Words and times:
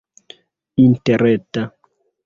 interreta 0.85 1.63